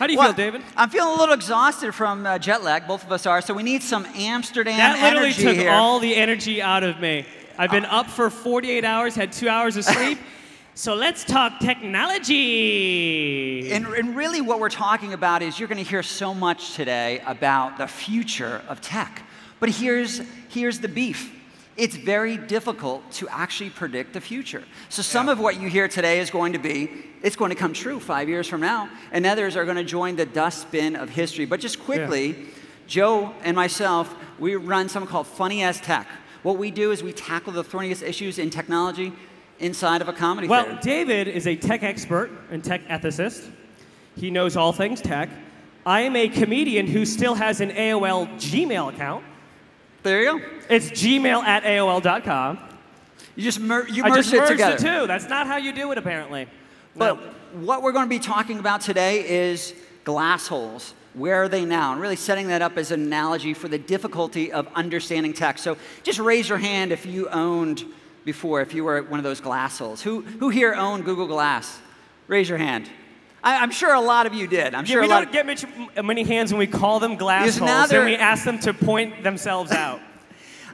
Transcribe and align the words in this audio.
How 0.00 0.06
do 0.06 0.14
you 0.14 0.18
Well, 0.18 0.32
feel, 0.32 0.46
David? 0.46 0.62
I'm 0.78 0.88
feeling 0.88 1.14
a 1.14 1.20
little 1.20 1.34
exhausted 1.34 1.92
from 1.92 2.24
uh, 2.24 2.38
jet 2.38 2.62
lag. 2.62 2.88
Both 2.88 3.04
of 3.04 3.12
us 3.12 3.26
are. 3.26 3.42
So 3.42 3.52
we 3.52 3.62
need 3.62 3.82
some 3.82 4.06
Amsterdam 4.14 4.78
That 4.78 5.12
literally 5.12 5.34
took 5.34 5.54
here. 5.54 5.70
all 5.70 6.00
the 6.00 6.16
energy 6.16 6.62
out 6.62 6.82
of 6.82 6.98
me. 7.00 7.26
I've 7.58 7.70
been 7.70 7.84
up 7.84 8.06
for 8.06 8.30
48 8.30 8.82
hours, 8.82 9.14
had 9.14 9.30
two 9.30 9.50
hours 9.50 9.76
of 9.76 9.84
sleep. 9.84 10.18
so 10.74 10.94
let's 10.94 11.22
talk 11.22 11.60
technology. 11.60 13.70
And, 13.72 13.88
and 13.88 14.16
really, 14.16 14.40
what 14.40 14.58
we're 14.58 14.70
talking 14.70 15.12
about 15.12 15.42
is 15.42 15.60
you're 15.60 15.68
going 15.68 15.84
to 15.84 15.90
hear 15.90 16.02
so 16.02 16.32
much 16.32 16.76
today 16.76 17.22
about 17.26 17.76
the 17.76 17.86
future 17.86 18.62
of 18.68 18.80
tech. 18.80 19.22
But 19.58 19.68
here's, 19.68 20.22
here's 20.48 20.80
the 20.80 20.88
beef 20.88 21.30
it's 21.80 21.96
very 21.96 22.36
difficult 22.36 23.10
to 23.10 23.26
actually 23.30 23.70
predict 23.70 24.12
the 24.12 24.20
future. 24.20 24.62
So, 24.90 25.00
some 25.00 25.30
of 25.30 25.40
what 25.40 25.58
you 25.58 25.70
hear 25.70 25.88
today 25.88 26.20
is 26.20 26.28
going 26.28 26.52
to 26.52 26.58
be, 26.58 26.90
it's 27.22 27.36
going 27.36 27.48
to 27.48 27.56
come 27.56 27.72
true 27.72 27.98
five 27.98 28.28
years 28.28 28.46
from 28.46 28.60
now, 28.60 28.90
and 29.12 29.24
others 29.24 29.56
are 29.56 29.64
going 29.64 29.78
to 29.78 29.84
join 29.84 30.14
the 30.16 30.26
dustbin 30.26 30.94
of 30.94 31.08
history. 31.08 31.46
But 31.46 31.60
just 31.60 31.80
quickly, 31.80 32.48
Joe 32.86 33.34
and 33.42 33.56
myself, 33.56 34.14
we 34.38 34.56
run 34.56 34.90
something 34.90 35.08
called 35.08 35.26
Funny 35.26 35.62
as 35.62 35.80
Tech. 35.80 36.06
What 36.42 36.58
we 36.58 36.70
do 36.70 36.90
is 36.90 37.02
we 37.02 37.14
tackle 37.14 37.54
the 37.54 37.64
thorniest 37.64 38.02
issues 38.02 38.38
in 38.38 38.50
technology 38.50 39.14
inside 39.58 40.02
of 40.02 40.08
a 40.08 40.12
comedy 40.12 40.48
well, 40.48 40.64
theater. 40.64 40.80
David 40.82 41.28
is 41.28 41.46
a 41.46 41.56
tech 41.56 41.82
expert 41.82 42.30
and 42.50 42.62
tech 42.62 42.86
ethicist. 42.88 43.50
He 44.16 44.30
knows 44.30 44.54
all 44.54 44.74
things 44.74 45.00
tech. 45.00 45.30
I 45.86 46.02
am 46.02 46.14
a 46.14 46.28
comedian 46.28 46.86
who 46.86 47.06
still 47.06 47.34
has 47.34 47.62
an 47.62 47.70
AOL 47.70 48.28
Gmail 48.34 48.92
account. 48.92 49.24
There 50.02 50.22
you 50.22 50.38
go. 50.40 50.46
It's 50.68 50.90
gmail 50.90 51.42
at 51.42 51.64
AOL.com. 51.64 52.58
You 53.36 53.42
just 53.44 53.60
mer- 53.60 53.86
you 53.88 54.02
I 54.04 54.08
merged 54.10 54.22
just 54.30 54.34
it 54.34 54.38
merged 54.38 54.50
together. 54.52 54.76
the 54.76 54.82
two. 55.00 55.06
That's 55.06 55.28
not 55.28 55.46
how 55.46 55.56
you 55.56 55.72
do 55.72 55.92
it, 55.92 55.98
apparently. 55.98 56.46
But 56.96 57.16
No. 57.16 57.30
what 57.66 57.82
we're 57.82 57.92
going 57.92 58.06
to 58.06 58.10
be 58.10 58.18
talking 58.18 58.58
about 58.58 58.80
today 58.80 59.28
is 59.28 59.74
glass 60.04 60.46
holes. 60.48 60.94
Where 61.14 61.42
are 61.42 61.48
they 61.48 61.64
now? 61.64 61.92
And 61.92 62.00
really 62.00 62.16
setting 62.16 62.48
that 62.48 62.62
up 62.62 62.76
as 62.78 62.90
an 62.92 63.00
analogy 63.02 63.52
for 63.54 63.68
the 63.68 63.78
difficulty 63.78 64.52
of 64.52 64.68
understanding 64.74 65.32
tech. 65.32 65.58
So 65.58 65.76
just 66.02 66.18
raise 66.18 66.48
your 66.48 66.58
hand 66.58 66.92
if 66.92 67.04
you 67.04 67.28
owned 67.28 67.84
before, 68.24 68.60
if 68.60 68.74
you 68.74 68.84
were 68.84 69.02
one 69.02 69.18
of 69.18 69.24
those 69.24 69.40
glass 69.40 69.78
holes. 69.78 70.02
Who, 70.02 70.20
who 70.22 70.50
here 70.50 70.74
owned 70.74 71.04
Google 71.04 71.26
Glass? 71.26 71.80
Raise 72.28 72.48
your 72.48 72.58
hand. 72.58 72.88
I, 73.42 73.62
I'm 73.62 73.70
sure 73.70 73.94
a 73.94 74.00
lot 74.00 74.26
of 74.26 74.34
you 74.34 74.46
did. 74.46 74.74
I'm 74.74 74.84
Yeah, 74.84 74.92
sure 74.92 75.00
we 75.00 75.06
a 75.06 75.10
lot 75.10 75.24
don't 75.24 75.32
get 75.32 75.46
much, 75.46 75.64
many 76.02 76.24
hands 76.24 76.52
when 76.52 76.58
we 76.58 76.66
call 76.66 77.00
them 77.00 77.16
glass 77.16 77.56
holes, 77.56 77.88
then 77.88 78.04
we 78.04 78.16
ask 78.16 78.44
them 78.44 78.58
to 78.60 78.74
point 78.74 79.22
themselves 79.22 79.72
out. 79.72 80.00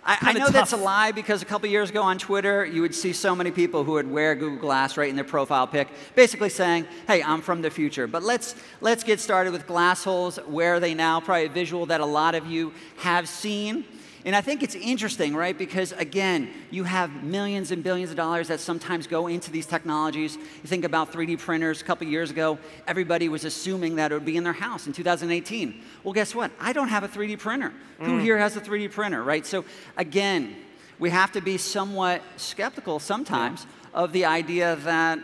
I, 0.08 0.18
I 0.20 0.32
know 0.34 0.50
that's 0.50 0.72
a 0.72 0.76
lie 0.76 1.10
because 1.10 1.42
a 1.42 1.44
couple 1.44 1.68
years 1.68 1.90
ago 1.90 2.00
on 2.00 2.16
Twitter, 2.18 2.64
you 2.64 2.80
would 2.80 2.94
see 2.94 3.12
so 3.12 3.34
many 3.34 3.50
people 3.50 3.82
who 3.82 3.92
would 3.92 4.08
wear 4.08 4.36
Google 4.36 4.58
Glass 4.58 4.96
right 4.96 5.08
in 5.08 5.16
their 5.16 5.24
profile 5.24 5.66
pic, 5.66 5.88
basically 6.14 6.48
saying, 6.48 6.86
"Hey, 7.08 7.24
I'm 7.24 7.42
from 7.42 7.60
the 7.60 7.70
future." 7.70 8.06
But 8.06 8.22
let's 8.22 8.54
let's 8.80 9.02
get 9.02 9.18
started 9.18 9.52
with 9.52 9.66
glass 9.66 10.04
holes. 10.04 10.36
Where 10.46 10.74
are 10.74 10.80
they 10.80 10.94
now? 10.94 11.20
Probably 11.20 11.46
a 11.46 11.48
visual 11.48 11.86
that 11.86 12.00
a 12.00 12.06
lot 12.06 12.36
of 12.36 12.46
you 12.46 12.72
have 12.98 13.28
seen. 13.28 13.84
And 14.26 14.34
I 14.34 14.40
think 14.40 14.64
it's 14.64 14.74
interesting, 14.74 15.36
right? 15.36 15.56
Because 15.56 15.92
again, 15.92 16.50
you 16.72 16.82
have 16.82 17.22
millions 17.22 17.70
and 17.70 17.84
billions 17.84 18.10
of 18.10 18.16
dollars 18.16 18.48
that 18.48 18.58
sometimes 18.58 19.06
go 19.06 19.28
into 19.28 19.52
these 19.52 19.66
technologies. 19.66 20.34
You 20.34 20.66
think 20.66 20.84
about 20.84 21.12
3D 21.12 21.38
printers. 21.38 21.80
A 21.80 21.84
couple 21.84 22.08
years 22.08 22.32
ago, 22.32 22.58
everybody 22.88 23.28
was 23.28 23.44
assuming 23.44 23.94
that 23.96 24.10
it 24.10 24.14
would 24.16 24.24
be 24.24 24.36
in 24.36 24.42
their 24.42 24.52
house 24.52 24.88
in 24.88 24.92
2018. 24.92 25.80
Well, 26.02 26.12
guess 26.12 26.34
what? 26.34 26.50
I 26.58 26.72
don't 26.72 26.88
have 26.88 27.04
a 27.04 27.08
3D 27.08 27.38
printer. 27.38 27.72
Who 28.00 28.18
here 28.18 28.36
has 28.36 28.56
a 28.56 28.60
3D 28.60 28.90
printer, 28.90 29.22
right? 29.22 29.46
So 29.46 29.64
again, 29.96 30.56
we 30.98 31.10
have 31.10 31.30
to 31.32 31.40
be 31.40 31.56
somewhat 31.56 32.20
skeptical 32.36 32.98
sometimes 32.98 33.64
of 33.94 34.12
the 34.12 34.24
idea 34.24 34.74
that 34.82 35.20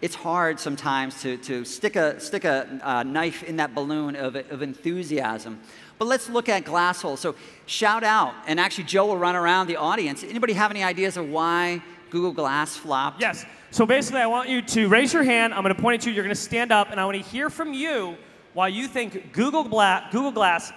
it's 0.00 0.14
hard 0.14 0.60
sometimes 0.60 1.22
to, 1.22 1.38
to 1.38 1.64
stick 1.64 1.96
a, 1.96 2.20
stick 2.20 2.44
a 2.44 2.78
uh, 2.82 3.02
knife 3.02 3.42
in 3.42 3.56
that 3.56 3.74
balloon 3.74 4.14
of, 4.16 4.36
of 4.36 4.62
enthusiasm. 4.62 5.58
But 5.98 6.06
let's 6.06 6.28
look 6.28 6.48
at 6.48 6.64
glass 6.64 7.02
holes. 7.02 7.20
So 7.20 7.34
shout 7.66 8.02
out, 8.02 8.34
and 8.46 8.58
actually 8.58 8.84
Joe 8.84 9.06
will 9.06 9.16
run 9.16 9.36
around 9.36 9.68
the 9.68 9.76
audience. 9.76 10.24
Anybody 10.24 10.52
have 10.54 10.70
any 10.70 10.82
ideas 10.82 11.16
of 11.16 11.28
why 11.28 11.82
Google 12.10 12.32
Glass 12.32 12.76
flopped? 12.76 13.20
Yes. 13.20 13.44
So 13.70 13.86
basically, 13.86 14.20
I 14.20 14.26
want 14.26 14.48
you 14.48 14.60
to 14.62 14.88
raise 14.88 15.12
your 15.12 15.22
hand. 15.22 15.54
I'm 15.54 15.62
going 15.62 15.74
to 15.74 15.80
point 15.80 16.00
at 16.00 16.06
you. 16.06 16.12
You're 16.12 16.24
going 16.24 16.34
to 16.34 16.40
stand 16.40 16.72
up, 16.72 16.90
and 16.90 17.00
I 17.00 17.04
want 17.04 17.16
to 17.16 17.22
hear 17.30 17.50
from 17.50 17.72
you 17.72 18.16
why 18.52 18.68
you 18.68 18.86
think 18.88 19.32
Google, 19.32 19.64
Gla- 19.64 20.08
Google 20.12 20.30
Glass 20.32 20.72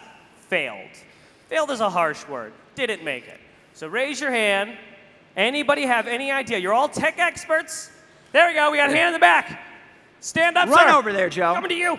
failed. 0.49 0.89
Failed 1.49 1.71
is 1.71 1.79
a 1.79 1.89
harsh 1.89 2.27
word. 2.27 2.53
Didn't 2.75 3.03
make 3.03 3.27
it. 3.27 3.39
So 3.73 3.87
raise 3.87 4.19
your 4.19 4.31
hand. 4.31 4.77
Anybody 5.35 5.83
have 5.85 6.07
any 6.07 6.31
idea? 6.31 6.57
You're 6.57 6.73
all 6.73 6.89
tech 6.89 7.19
experts. 7.19 7.91
There 8.33 8.47
we 8.47 8.55
go. 8.55 8.71
We 8.71 8.77
got 8.77 8.89
a 8.89 8.93
hand 8.95 9.07
in 9.07 9.13
the 9.13 9.19
back. 9.19 9.63
Stand 10.19 10.57
up, 10.57 10.67
Run 10.69 10.89
sir. 10.89 10.95
over 10.95 11.13
there, 11.13 11.29
Joe. 11.29 11.53
Coming 11.53 11.69
to 11.69 11.75
you. 11.75 11.97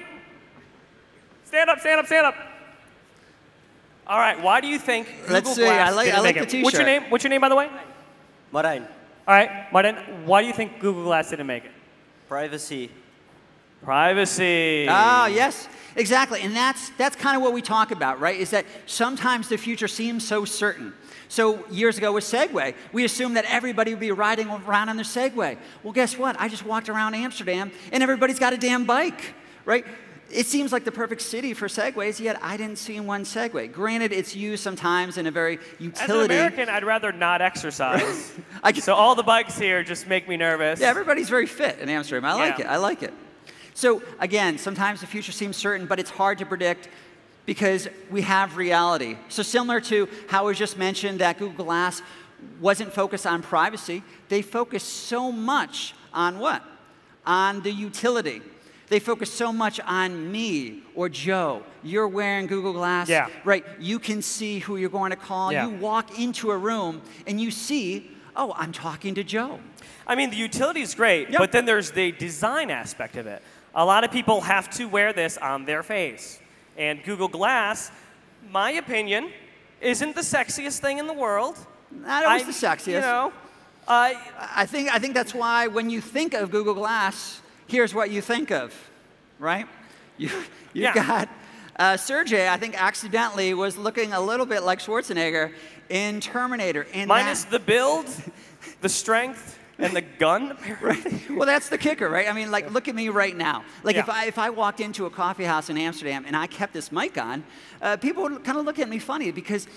Stand 1.44 1.70
up, 1.70 1.78
stand 1.78 2.00
up, 2.00 2.06
stand 2.06 2.26
up. 2.26 2.34
All 4.08 4.18
right. 4.18 4.40
Why 4.42 4.60
do 4.60 4.66
you 4.68 4.78
think 4.78 5.06
Google 5.22 5.34
Let's 5.34 5.54
see, 5.54 5.62
Glass 5.62 5.90
I 5.92 5.94
like- 5.94 6.04
didn't 6.06 6.18
I 6.18 6.22
like 6.22 6.36
make 6.36 6.48
the 6.48 6.58
it? 6.58 6.64
What's 6.64 6.76
your 6.78 6.86
name? 6.86 7.02
What's 7.10 7.24
your 7.24 7.30
name, 7.30 7.40
by 7.40 7.48
the 7.48 7.56
way? 7.56 7.68
Marijn, 8.52 8.86
All 9.26 9.34
right, 9.34 9.70
Martin. 9.72 9.96
Why 10.24 10.40
do 10.40 10.46
you 10.46 10.54
think 10.54 10.80
Google 10.80 11.04
Glass 11.04 11.30
didn't 11.30 11.46
make 11.46 11.64
it? 11.64 11.72
privacy. 12.28 12.90
Privacy. 13.82 14.86
Ah, 14.88 15.26
yes, 15.28 15.68
exactly. 15.96 16.40
And 16.42 16.54
that's, 16.54 16.90
that's 16.98 17.14
kind 17.16 17.36
of 17.36 17.42
what 17.42 17.52
we 17.52 17.62
talk 17.62 17.90
about, 17.90 18.20
right? 18.20 18.38
Is 18.38 18.50
that 18.50 18.66
sometimes 18.86 19.48
the 19.48 19.56
future 19.56 19.88
seems 19.88 20.26
so 20.26 20.44
certain. 20.44 20.92
So 21.28 21.64
years 21.68 21.96
ago 21.96 22.12
with 22.12 22.24
Segway, 22.24 22.74
we 22.92 23.04
assumed 23.04 23.36
that 23.36 23.44
everybody 23.46 23.92
would 23.92 24.00
be 24.00 24.10
riding 24.12 24.48
around 24.50 24.88
on 24.88 24.96
their 24.96 25.04
Segway. 25.04 25.56
Well, 25.82 25.92
guess 25.92 26.18
what? 26.18 26.38
I 26.40 26.48
just 26.48 26.64
walked 26.66 26.88
around 26.88 27.14
Amsterdam 27.14 27.70
and 27.92 28.02
everybody's 28.02 28.38
got 28.38 28.52
a 28.52 28.56
damn 28.58 28.84
bike, 28.84 29.34
right? 29.64 29.84
It 30.30 30.46
seems 30.46 30.72
like 30.72 30.84
the 30.84 30.92
perfect 30.92 31.22
city 31.22 31.54
for 31.54 31.68
Segways, 31.68 32.20
yet 32.20 32.38
I 32.42 32.56
didn't 32.58 32.76
see 32.76 33.00
one 33.00 33.24
Segway. 33.24 33.72
Granted, 33.72 34.12
it's 34.12 34.36
used 34.36 34.62
sometimes 34.62 35.16
in 35.16 35.26
a 35.26 35.30
very 35.30 35.58
utility. 35.78 36.02
As 36.02 36.10
an. 36.10 36.24
American, 36.30 36.68
I'd 36.68 36.84
rather 36.84 37.12
not 37.12 37.40
exercise. 37.40 38.32
So 38.80 38.94
all 38.94 39.14
the 39.14 39.22
bikes 39.22 39.58
here 39.58 39.82
just 39.82 40.06
make 40.06 40.28
me 40.28 40.36
nervous. 40.36 40.80
Yeah, 40.80 40.88
everybody's 40.88 41.28
very 41.30 41.46
fit 41.46 41.78
in 41.78 41.88
Amsterdam. 41.88 42.24
I 42.26 42.34
like 42.34 42.58
Yeah. 42.58 42.66
it. 42.66 42.68
I 42.68 42.76
like 42.76 43.02
it. 43.02 43.14
So 43.72 44.02
again, 44.18 44.58
sometimes 44.58 45.00
the 45.00 45.06
future 45.06 45.32
seems 45.32 45.56
certain, 45.56 45.86
but 45.86 45.98
it's 45.98 46.10
hard 46.10 46.38
to 46.38 46.46
predict 46.46 46.88
because 47.46 47.88
we 48.10 48.20
have 48.22 48.56
reality. 48.58 49.16
So 49.30 49.42
similar 49.42 49.80
to 49.82 50.08
how 50.28 50.44
it 50.44 50.46
was 50.48 50.58
just 50.58 50.76
mentioned 50.76 51.20
that 51.20 51.38
Google 51.38 51.64
Glass 51.64 52.02
wasn't 52.60 52.92
focused 52.92 53.26
on 53.26 53.42
privacy, 53.42 54.02
they 54.28 54.42
focused 54.42 54.88
so 54.88 55.32
much 55.32 55.94
on 56.12 56.38
what? 56.38 56.62
On 57.24 57.62
the 57.62 57.70
utility. 57.72 58.42
They 58.88 58.98
focus 58.98 59.32
so 59.32 59.52
much 59.52 59.80
on 59.80 60.32
me 60.32 60.82
or 60.94 61.08
Joe. 61.08 61.62
You're 61.82 62.08
wearing 62.08 62.46
Google 62.46 62.72
Glass, 62.72 63.08
Yeah. 63.08 63.28
right? 63.44 63.64
You 63.78 63.98
can 63.98 64.22
see 64.22 64.60
who 64.60 64.76
you're 64.78 64.88
going 64.88 65.10
to 65.10 65.16
call. 65.16 65.52
Yeah. 65.52 65.66
You 65.66 65.76
walk 65.76 66.18
into 66.18 66.50
a 66.50 66.56
room 66.56 67.02
and 67.26 67.38
you 67.40 67.50
see, 67.50 68.10
oh, 68.34 68.54
I'm 68.56 68.72
talking 68.72 69.14
to 69.16 69.24
Joe. 69.24 69.60
I 70.06 70.14
mean, 70.14 70.30
the 70.30 70.36
utility 70.36 70.80
is 70.80 70.94
great, 70.94 71.28
Yep. 71.28 71.38
but 71.38 71.52
then 71.52 71.66
there's 71.66 71.90
the 71.90 72.12
design 72.12 72.70
aspect 72.70 73.16
of 73.16 73.26
it. 73.26 73.42
A 73.74 73.84
lot 73.84 74.04
of 74.04 74.10
people 74.10 74.40
have 74.40 74.70
to 74.70 74.86
wear 74.86 75.12
this 75.12 75.36
on 75.36 75.66
their 75.66 75.82
face. 75.82 76.40
And 76.78 77.02
Google 77.04 77.28
Glass, 77.28 77.90
my 78.50 78.70
opinion, 78.72 79.30
isn't 79.82 80.14
the 80.14 80.22
sexiest 80.22 80.78
thing 80.80 80.98
in 80.98 81.06
the 81.06 81.12
world. 81.12 81.58
Not 81.90 82.24
always 82.24 82.42
I- 82.42 82.46
the 82.46 82.52
sexiest. 82.52 82.86
You 82.94 83.00
know, 83.00 83.32
uh, 83.86 84.12
I 84.54 84.64
think, 84.66 84.88
I 84.94 84.98
think 84.98 85.12
that's 85.14 85.34
why 85.34 85.66
when 85.66 85.90
you 85.90 86.00
think 86.00 86.32
of 86.32 86.50
Google 86.50 86.74
Glass, 86.74 87.42
here's 87.68 87.94
what 87.94 88.10
you 88.10 88.20
think 88.20 88.50
of, 88.50 88.74
right? 89.38 89.66
You, 90.20 90.30
you 90.72 90.82
Yeah. 90.82 90.94
got 90.94 91.28
uh, 91.76 91.96
Sergey, 91.96 92.48
I 92.48 92.56
think 92.56 92.74
accidentally 92.82 93.54
was 93.54 93.76
looking 93.76 94.12
a 94.12 94.20
little 94.20 94.46
bit 94.46 94.64
like 94.64 94.80
Schwarzenegger 94.80 95.52
in 95.88 96.18
Terminator. 96.20 96.88
And 96.92 97.06
minus 97.06 97.44
that- 97.44 97.52
the 97.52 97.60
build, 97.60 98.06
the 98.80 98.88
strength, 98.88 99.56
and 99.78 99.94
the 99.94 100.00
gun. 100.00 100.56
Right. 100.82 101.30
Well, 101.30 101.46
that's 101.46 101.68
the 101.68 101.78
kicker, 101.78 102.08
right? 102.08 102.28
I 102.28 102.32
mean, 102.32 102.50
like, 102.50 102.72
look 102.72 102.88
at 102.88 102.96
me 102.96 103.10
right 103.10 103.36
now. 103.36 103.62
Like, 103.84 103.94
if 103.94 104.08
I 104.08 104.24
if 104.26 104.38
I 104.38 104.50
walked 104.50 104.80
into 104.80 105.06
a 105.06 105.10
coffee 105.10 105.44
house 105.44 105.70
in 105.70 105.78
Amsterdam 105.78 106.24
and 106.26 106.34
I 106.36 106.48
kept 106.48 106.72
this 106.72 106.90
mic 106.90 107.16
on, 107.16 107.44
uh, 107.80 107.96
people 107.96 108.24
would 108.24 108.42
kind 108.42 108.58
of 108.58 108.64
look 108.64 108.80
at 108.80 108.88
me 108.88 108.98
funny 108.98 109.30
because 109.30 109.68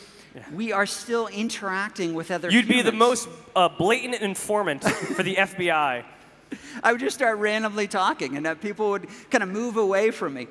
we 0.52 0.72
are 0.74 0.88
still 0.88 1.28
interacting 1.28 2.16
with 2.16 2.32
other. 2.32 2.50
You'd 2.50 2.68
be 2.68 2.82
the 2.82 2.92
most 2.92 3.30
uh, 3.56 3.70
blatant 3.70 4.16
informant 4.24 4.84
for 4.84 5.22
the 5.22 5.36
FBI. 5.52 6.04
I 6.83 6.92
would 6.92 7.01
just 7.01 7.15
start 7.15 7.38
randomly 7.38 7.88
talking, 7.88 8.38
and 8.38 8.45
uh, 8.48 8.56
people 8.56 8.89
would 8.92 9.07
kind 9.30 9.44
of 9.44 9.50
move 9.50 9.77
away 9.77 10.12
from 10.12 10.33
me. 10.33 10.48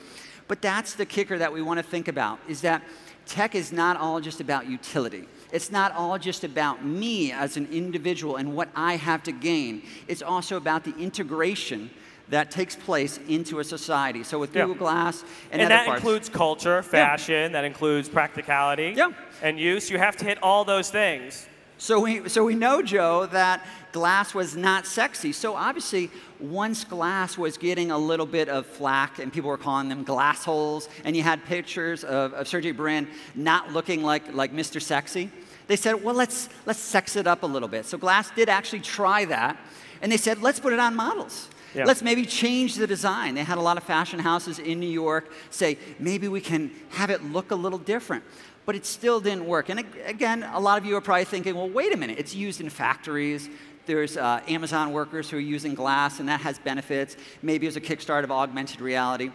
But 0.49 0.63
that's 0.63 0.95
the 0.95 1.07
kicker 1.07 1.39
that 1.39 1.53
we 1.53 1.63
want 1.63 1.79
to 1.79 1.83
think 1.83 2.09
about: 2.09 2.39
is 2.49 2.61
that 2.63 2.83
tech 3.27 3.55
is 3.55 3.73
not 3.73 3.97
all 3.97 4.21
just 4.21 4.41
about 4.41 4.69
utility. 4.69 5.27
It's 5.53 5.71
not 5.71 5.93
all 5.93 6.19
just 6.19 6.45
about 6.45 6.85
me 6.85 7.33
as 7.33 7.57
an 7.57 7.69
individual 7.73 8.37
and 8.37 8.55
what 8.55 8.69
I 8.75 8.97
have 8.97 9.23
to 9.25 9.33
gain. 9.33 9.83
It's 10.07 10.23
also 10.23 10.57
about 10.57 10.85
the 10.85 10.95
integration 10.97 11.91
that 12.29 12.53
takes 12.53 12.77
place 12.77 13.19
into 13.29 13.59
a 13.59 13.65
society. 13.65 14.23
So 14.23 14.39
with 14.39 14.55
Yeah. 14.55 14.63
Google 14.67 14.77
Glass 14.87 15.25
and, 15.51 15.61
And, 15.61 15.71
that 15.73 15.87
parts, 15.87 16.01
includes 16.01 16.29
culture, 16.29 16.83
fashion, 16.83 17.51
that 17.53 17.65
includes 17.65 18.09
practicality, 18.09 18.95
Yeah. 18.97 19.11
and 19.43 19.59
use. 19.59 19.91
You 19.91 19.99
have 19.99 20.17
to 20.19 20.25
hit 20.25 20.39
all 20.41 20.65
those 20.65 20.91
things. 20.91 21.49
So 21.81 21.99
we, 21.99 22.29
so 22.29 22.45
we 22.45 22.55
know, 22.55 22.83
Joe, 22.83 23.25
that 23.33 23.65
glass 23.93 24.35
was 24.35 24.55
not 24.55 24.85
sexy. 24.85 25.33
So 25.33 25.57
obviously, 25.57 26.11
once 26.39 26.85
glass 26.85 27.39
was 27.39 27.57
getting 27.57 27.91
a 27.91 27.97
little 27.97 28.27
bit 28.27 28.51
of 28.51 28.67
flack 28.67 29.19
and 29.19 29.33
people 29.33 29.49
were 29.49 29.57
calling 29.57 29.89
them 29.89 30.05
glass 30.05 30.45
holes, 30.45 30.91
and 31.05 31.17
you 31.17 31.23
had 31.23 31.43
pictures 31.47 32.05
of, 32.05 32.35
of 32.35 32.47
Sergey 32.47 32.73
Brin 32.73 33.09
not 33.35 33.73
looking 33.73 34.03
like, 34.03 34.35
like 34.35 34.53
Mr. 34.53 34.81
Sexy, 34.81 35.31
they 35.69 35.77
said, 35.77 36.05
well, 36.05 36.15
let's, 36.15 36.51
let's 36.67 36.81
sex 36.81 37.17
it 37.17 37.27
up 37.27 37.45
a 37.45 37.47
little 37.47 37.69
bit. 37.69 37.87
So 37.87 37.97
glass 37.97 38.31
did 38.33 38.51
actually 38.51 38.81
try 38.81 39.25
that, 39.25 39.57
and 40.03 40.13
they 40.13 40.19
said, 40.19 40.43
let's 40.43 40.61
put 40.61 40.75
it 40.75 40.79
on 40.79 40.95
models. 40.95 41.49
Yeah. 41.75 41.85
Let's 41.87 42.03
maybe 42.03 42.27
change 42.27 42.75
the 42.75 42.87
design. 42.87 43.35
They 43.37 43.45
had 43.45 43.57
a 43.57 43.63
lot 43.63 43.79
of 43.79 43.85
fashion 43.85 44.19
houses 44.19 44.59
in 44.59 44.81
New 44.81 44.89
York 44.89 45.33
say, 45.49 45.79
maybe 45.99 46.29
we 46.29 46.43
can 46.43 46.73
have 46.91 47.09
it 47.09 47.25
look 47.25 47.53
a 47.53 47.55
little 47.55 47.79
different 47.79 48.25
but 48.67 48.75
it 48.75 48.87
still 48.87 49.21
didn't 49.21 49.47
work. 49.47 49.69
And 49.69 49.85
again, 50.07 50.43
a 50.53 50.61
lot 50.61 50.79
of 50.79 50.85
you 50.85 50.97
are 50.97 51.01
probably 51.01 51.25
thinking, 51.25 51.55
well, 51.55 51.69
wait 51.69 51.95
a 51.95 51.97
minute, 51.97 52.19
it's 52.19 52.35
used 52.35 52.61
in 52.61 52.71
factories. 52.71 53.49
There's 53.87 54.17
uh, 54.17 54.41
Amazon 54.47 54.93
workers 54.93 55.31
who 55.31 55.39
are 55.39 55.41
using 55.41 55.75
glass, 55.75 56.21
and 56.21 56.29
that 56.29 56.41
has 56.43 56.59
benefits. 56.59 57.17
Maybe 57.43 57.67
it's 57.67 57.77
a 57.77 57.81
kickstart 57.81 58.25
of 58.25 58.31
augmented 58.31 58.81
reality. 58.81 59.31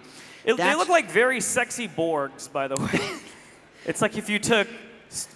It, 0.46 0.58
they 0.58 0.76
look 0.76 0.90
like 0.90 1.10
very 1.10 1.42
sexy 1.42 1.88
Borgs, 1.88 2.52
by 2.52 2.68
the 2.68 2.76
way. 2.76 3.00
it's 3.86 4.02
like 4.02 4.16
if 4.16 4.30
you 4.30 4.40
took 4.40 4.68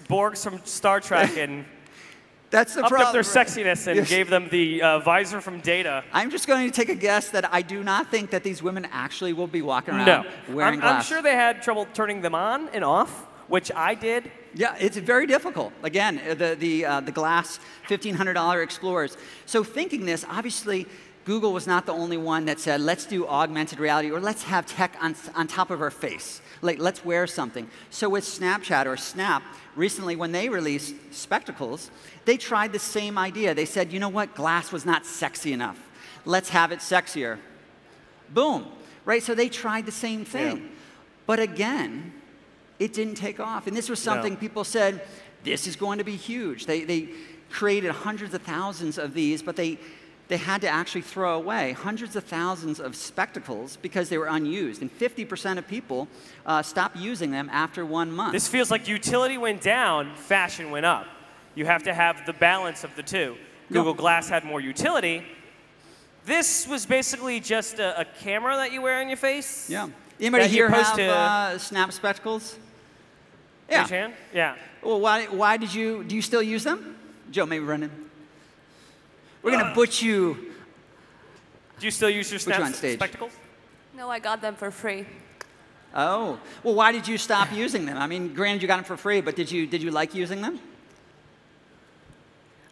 Borgs 0.07 0.43
from 0.43 0.61
Star 0.65 0.99
Trek 0.99 1.35
and 1.37 1.65
that's 2.51 2.75
the 2.75 2.81
upped 2.81 2.89
problem. 2.89 3.07
up 3.07 3.13
their 3.13 3.23
sexiness 3.23 3.87
and 3.87 3.97
yes. 3.97 4.09
gave 4.09 4.29
them 4.29 4.49
the 4.49 4.81
uh, 4.81 4.99
visor 4.99 5.41
from 5.41 5.61
Data. 5.61 6.03
I'm 6.13 6.29
just 6.29 6.47
going 6.47 6.69
to 6.69 6.75
take 6.75 6.89
a 6.89 6.95
guess 6.95 7.29
that 7.31 7.51
I 7.51 7.63
do 7.63 7.83
not 7.83 8.11
think 8.11 8.29
that 8.29 8.43
these 8.43 8.61
women 8.61 8.87
actually 8.91 9.33
will 9.33 9.47
be 9.47 9.61
walking 9.61 9.95
around 9.95 10.05
no. 10.05 10.25
wearing 10.55 10.75
I'm, 10.75 10.79
glass. 10.79 11.03
I'm 11.03 11.07
sure 11.07 11.21
they 11.21 11.35
had 11.35 11.61
trouble 11.63 11.87
turning 11.93 12.21
them 12.21 12.35
on 12.35 12.69
and 12.69 12.83
off 12.83 13.25
which 13.49 13.71
I 13.75 13.95
did. 13.95 14.31
Yeah, 14.53 14.75
it's 14.79 14.97
very 14.97 15.27
difficult. 15.27 15.73
Again, 15.83 16.21
uh, 16.27 16.33
the, 16.35 16.55
the, 16.57 16.85
uh, 16.85 16.99
the 17.01 17.11
glass 17.11 17.59
$1,500 17.87 18.63
Explorers. 18.63 19.17
So 19.45 19.63
thinking 19.63 20.05
this, 20.05 20.25
obviously, 20.29 20.87
Google 21.25 21.51
was 21.51 21.67
not 21.67 21.85
the 21.85 21.93
only 21.93 22.17
one 22.17 22.45
that 22.45 22.59
said, 22.59 22.81
let's 22.81 23.05
do 23.05 23.27
augmented 23.27 23.79
reality 23.79 24.09
or 24.09 24.19
let's 24.19 24.43
have 24.43 24.65
tech 24.65 24.95
on, 25.01 25.15
on 25.35 25.47
top 25.47 25.69
of 25.69 25.81
our 25.81 25.91
face. 25.91 26.41
Like, 26.61 26.79
let's 26.79 27.03
wear 27.05 27.27
something. 27.27 27.69
So 27.89 28.09
with 28.09 28.23
Snapchat 28.23 28.85
or 28.85 28.97
Snap, 28.97 29.43
recently 29.75 30.15
when 30.15 30.31
they 30.31 30.49
released 30.49 30.95
spectacles, 31.11 31.91
they 32.25 32.37
tried 32.37 32.71
the 32.73 32.79
same 32.79 33.17
idea. 33.17 33.53
They 33.53 33.65
said, 33.65 33.91
you 33.91 33.99
know 33.99 34.09
what, 34.09 34.35
glass 34.35 34.71
was 34.71 34.85
not 34.85 35.05
sexy 35.05 35.53
enough. 35.53 35.79
Let's 36.25 36.49
have 36.49 36.71
it 36.71 36.79
sexier. 36.79 37.37
Boom, 38.29 38.65
right? 39.05 39.23
So 39.23 39.35
they 39.35 39.49
tried 39.49 39.85
the 39.85 39.91
same 39.91 40.25
thing. 40.25 40.57
Yeah. 40.57 40.63
But 41.25 41.39
again, 41.39 42.13
it 42.79 42.93
didn't 42.93 43.15
take 43.15 43.39
off. 43.39 43.67
And 43.67 43.75
this 43.75 43.89
was 43.89 43.99
something 43.99 44.33
no. 44.33 44.39
people 44.39 44.63
said, 44.63 45.01
this 45.43 45.67
is 45.67 45.75
going 45.75 45.97
to 45.99 46.03
be 46.03 46.15
huge. 46.15 46.65
They, 46.65 46.83
they 46.83 47.09
created 47.49 47.91
hundreds 47.91 48.33
of 48.33 48.41
thousands 48.41 48.97
of 48.97 49.13
these, 49.13 49.41
but 49.41 49.55
they, 49.55 49.77
they 50.27 50.37
had 50.37 50.61
to 50.61 50.69
actually 50.69 51.01
throw 51.01 51.35
away 51.35 51.73
hundreds 51.73 52.15
of 52.15 52.23
thousands 52.23 52.79
of 52.79 52.95
spectacles 52.95 53.77
because 53.77 54.09
they 54.09 54.17
were 54.17 54.27
unused. 54.27 54.81
And 54.81 54.91
50% 54.97 55.57
of 55.57 55.67
people 55.67 56.07
uh, 56.45 56.61
stopped 56.61 56.95
using 56.95 57.31
them 57.31 57.49
after 57.51 57.85
one 57.85 58.11
month. 58.11 58.33
This 58.33 58.47
feels 58.47 58.71
like 58.71 58.87
utility 58.87 59.37
went 59.37 59.61
down, 59.61 60.15
fashion 60.15 60.71
went 60.71 60.85
up. 60.85 61.07
You 61.55 61.65
have 61.65 61.83
to 61.83 61.93
have 61.93 62.25
the 62.25 62.33
balance 62.33 62.83
of 62.83 62.95
the 62.95 63.03
two. 63.03 63.35
Google 63.69 63.93
no. 63.93 63.99
Glass 63.99 64.29
had 64.29 64.45
more 64.45 64.61
utility. 64.61 65.23
This 66.25 66.67
was 66.67 66.85
basically 66.85 67.39
just 67.39 67.79
a, 67.79 68.01
a, 68.01 68.05
camera 68.05 68.55
that 68.55 68.71
you 68.71 68.81
wear 68.81 69.01
on 69.01 69.07
your 69.07 69.17
face. 69.17 69.69
Yeah. 69.69 69.89
Anybody 70.19 70.47
here 70.47 70.69
have 70.69 70.95
to, 70.95 71.07
uh, 71.07 71.57
Snap 71.57 71.91
spectacles? 71.91 72.57
Yeah. 73.69 73.81
Raise 73.81 73.89
hand? 73.89 74.13
Yeah. 74.33 74.55
Well, 74.81 74.99
why, 74.99 75.25
why 75.25 75.57
did 75.57 75.73
you, 75.73 76.03
do 76.03 76.15
you 76.15 76.21
still 76.21 76.41
use 76.41 76.63
them? 76.63 76.97
Joe, 77.31 77.45
maybe 77.45 77.65
Brendan. 77.65 77.91
We're 79.41 79.51
going 79.51 79.63
to 79.63 79.71
uh, 79.71 79.75
put 79.75 80.01
you. 80.01 80.35
Do 81.79 81.85
you 81.85 81.91
still 81.91 82.09
use 82.09 82.29
your 82.31 82.39
Snap 82.39 82.59
you 82.59 82.93
spectacles? 82.93 83.31
No, 83.95 84.09
I 84.09 84.19
got 84.19 84.41
them 84.41 84.55
for 84.55 84.71
free. 84.71 85.05
Oh, 85.95 86.39
well, 86.63 86.75
why 86.75 86.91
did 86.91 87.07
you 87.07 87.17
stop 87.17 87.51
using 87.51 87.85
them? 87.85 87.97
I 87.97 88.05
mean, 88.05 88.33
granted, 88.33 88.61
you 88.61 88.67
got 88.67 88.77
them 88.77 88.85
for 88.85 88.97
free, 88.97 89.21
but 89.21 89.35
did 89.35 89.51
you, 89.51 89.65
did 89.65 89.81
you 89.81 89.91
like 89.91 90.13
using 90.13 90.41
them? 90.41 90.59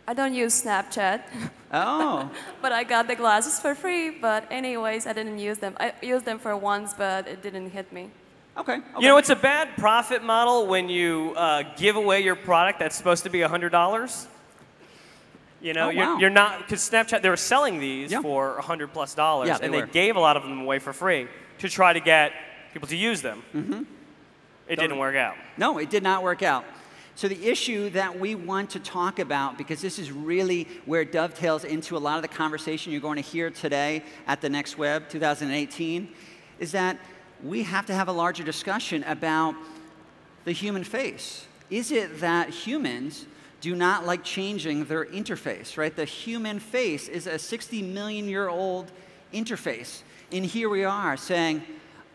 I 0.07 0.13
don't 0.13 0.33
use 0.33 0.63
Snapchat. 0.63 1.21
Oh. 1.69 2.31
but 2.61 2.71
I 2.71 2.85
got 2.85 3.09
the 3.09 3.15
glasses 3.15 3.59
for 3.59 3.75
free, 3.75 4.09
but 4.09 4.49
anyways, 4.49 5.05
I 5.05 5.11
didn't 5.11 5.37
use 5.37 5.57
them. 5.57 5.75
I 5.81 5.91
used 6.01 6.23
them 6.23 6.39
for 6.39 6.55
once, 6.55 6.93
but 6.93 7.27
it 7.27 7.43
didn't 7.43 7.71
hit 7.71 7.91
me. 7.91 8.09
Okay, 8.57 8.73
okay. 8.73 8.83
You 8.99 9.07
know, 9.07 9.17
it's 9.17 9.29
a 9.29 9.35
bad 9.35 9.77
profit 9.77 10.23
model 10.23 10.65
when 10.65 10.89
you 10.89 11.33
uh, 11.37 11.63
give 11.77 11.95
away 11.95 12.21
your 12.21 12.35
product 12.35 12.79
that's 12.79 12.95
supposed 12.95 13.23
to 13.23 13.29
be 13.29 13.39
$100. 13.39 14.27
You 15.61 15.73
know, 15.73 15.87
oh, 15.87 15.89
you're, 15.89 16.05
wow. 16.05 16.17
you're, 16.17 16.29
not, 16.29 16.59
because 16.59 16.81
Snapchat, 16.81 17.21
they 17.21 17.29
were 17.29 17.37
selling 17.37 17.79
these 17.79 18.11
yeah. 18.11 18.21
for 18.21 18.53
100 18.53 18.93
plus 18.93 19.13
dollars, 19.13 19.47
yeah, 19.47 19.57
they 19.57 19.65
and 19.65 19.75
were. 19.75 19.85
they 19.85 19.91
gave 19.91 20.15
a 20.15 20.19
lot 20.19 20.37
of 20.37 20.43
them 20.43 20.61
away 20.61 20.79
for 20.79 20.93
free 20.93 21.27
to 21.59 21.69
try 21.69 21.93
to 21.93 21.99
get 21.99 22.31
people 22.73 22.87
to 22.87 22.97
use 22.97 23.21
them. 23.21 23.43
Mm-hmm. 23.53 23.73
It 23.73 23.83
totally. 24.69 24.75
didn't 24.75 24.99
work 24.99 25.15
out. 25.15 25.35
No, 25.57 25.77
it 25.77 25.89
did 25.89 26.03
not 26.03 26.23
work 26.23 26.43
out. 26.43 26.65
So, 27.15 27.27
the 27.27 27.47
issue 27.47 27.89
that 27.91 28.19
we 28.19 28.35
want 28.35 28.69
to 28.71 28.79
talk 28.79 29.17
about, 29.17 29.57
because 29.57 29.81
this 29.81 29.97
is 29.97 30.11
really 30.11 30.67
where 30.85 31.01
it 31.01 31.11
dovetails 31.11 31.63
into 31.63 31.97
a 31.97 31.99
lot 31.99 32.17
of 32.17 32.21
the 32.21 32.27
conversation 32.27 32.91
you're 32.91 33.01
going 33.01 33.15
to 33.15 33.27
hear 33.27 33.49
today 33.49 34.03
at 34.27 34.41
the 34.41 34.49
Next 34.49 34.77
Web 34.77 35.09
2018, 35.09 36.09
is 36.59 36.71
that 36.73 36.99
we 37.43 37.63
have 37.63 37.85
to 37.87 37.93
have 37.93 38.07
a 38.07 38.11
larger 38.11 38.43
discussion 38.43 39.03
about 39.03 39.55
the 40.45 40.51
human 40.51 40.83
face. 40.83 41.45
Is 41.69 41.91
it 41.91 42.19
that 42.21 42.49
humans 42.49 43.25
do 43.61 43.75
not 43.75 44.05
like 44.05 44.23
changing 44.23 44.85
their 44.85 45.05
interface, 45.05 45.77
right? 45.77 45.95
The 45.95 46.05
human 46.05 46.59
face 46.59 47.07
is 47.07 47.27
a 47.27 47.39
60 47.39 47.81
million 47.81 48.27
year 48.27 48.47
old 48.47 48.91
interface. 49.33 50.01
And 50.31 50.45
here 50.45 50.69
we 50.69 50.83
are 50.83 51.17
saying, 51.17 51.63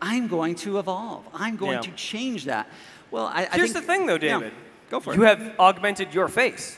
I'm 0.01 0.27
going 0.27 0.55
to 0.55 0.79
evolve. 0.79 1.25
I'm 1.33 1.55
going 1.55 1.73
yeah. 1.73 1.81
to 1.81 1.91
change 1.91 2.45
that. 2.45 2.67
Well, 3.11 3.27
I, 3.27 3.45
Here's 3.45 3.71
I 3.71 3.73
think, 3.73 3.73
the 3.73 3.81
thing, 3.81 4.05
though, 4.05 4.17
David. 4.17 4.51
Yeah, 4.51 4.59
go 4.89 4.99
for 4.99 5.13
it. 5.13 5.17
You 5.17 5.23
have 5.23 5.59
augmented 5.59 6.13
your 6.13 6.27
face 6.27 6.77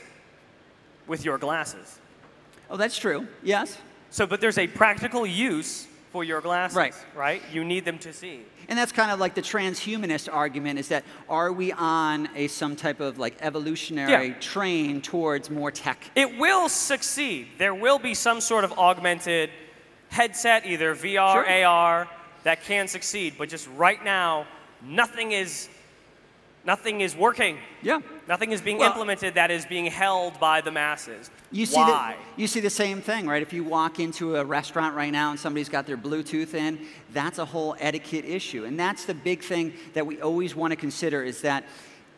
with 1.06 1.24
your 1.24 1.38
glasses. 1.38 1.98
Oh, 2.70 2.76
that's 2.76 2.98
true. 2.98 3.26
Yes. 3.42 3.78
So, 4.10 4.26
but 4.26 4.40
there's 4.40 4.58
a 4.58 4.66
practical 4.66 5.26
use 5.26 5.86
for 6.16 6.24
your 6.24 6.40
glasses, 6.40 6.74
right? 6.74 6.94
Right? 7.14 7.42
You 7.52 7.62
need 7.62 7.84
them 7.84 7.98
to 7.98 8.10
see. 8.10 8.40
And 8.70 8.78
that's 8.78 8.90
kind 8.90 9.10
of 9.10 9.20
like 9.20 9.34
the 9.34 9.42
transhumanist 9.42 10.32
argument 10.32 10.78
is 10.78 10.88
that 10.88 11.04
are 11.28 11.52
we 11.52 11.72
on 11.72 12.30
a 12.34 12.48
some 12.48 12.74
type 12.74 13.00
of 13.00 13.18
like 13.18 13.36
evolutionary 13.40 14.28
yeah. 14.28 14.40
train 14.40 15.02
towards 15.02 15.50
more 15.50 15.70
tech? 15.70 16.10
It 16.14 16.38
will 16.38 16.70
succeed. 16.70 17.48
There 17.58 17.74
will 17.74 17.98
be 17.98 18.14
some 18.14 18.40
sort 18.40 18.64
of 18.64 18.72
augmented 18.78 19.50
headset, 20.08 20.64
either 20.64 20.94
VR, 20.94 21.44
sure. 21.44 21.66
AR, 21.66 22.08
that 22.44 22.62
can 22.62 22.88
succeed. 22.88 23.34
But 23.36 23.50
just 23.50 23.68
right 23.76 24.02
now, 24.02 24.46
nothing 24.82 25.32
is 25.32 25.68
nothing 26.64 27.02
is 27.02 27.14
working. 27.14 27.58
Yeah. 27.82 28.00
Nothing 28.28 28.50
is 28.50 28.60
being 28.60 28.78
well, 28.78 28.90
implemented 28.90 29.34
that 29.34 29.52
is 29.52 29.64
being 29.66 29.86
held 29.86 30.40
by 30.40 30.60
the 30.60 30.72
masses. 30.72 31.30
You 31.52 31.64
see 31.64 31.76
Why? 31.76 32.16
The, 32.34 32.42
you 32.42 32.48
see 32.48 32.58
the 32.58 32.70
same 32.70 33.00
thing, 33.00 33.26
right? 33.26 33.40
If 33.40 33.52
you 33.52 33.62
walk 33.62 34.00
into 34.00 34.36
a 34.36 34.44
restaurant 34.44 34.96
right 34.96 35.12
now 35.12 35.30
and 35.30 35.38
somebody's 35.38 35.68
got 35.68 35.86
their 35.86 35.96
Bluetooth 35.96 36.54
in, 36.54 36.86
that's 37.12 37.38
a 37.38 37.44
whole 37.44 37.76
etiquette 37.78 38.24
issue. 38.24 38.64
And 38.64 38.78
that's 38.78 39.04
the 39.04 39.14
big 39.14 39.44
thing 39.44 39.74
that 39.94 40.06
we 40.06 40.20
always 40.20 40.56
want 40.56 40.72
to 40.72 40.76
consider 40.76 41.22
is 41.22 41.42
that 41.42 41.64